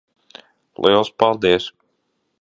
Liels 0.85 1.11
paldies. 1.23 1.71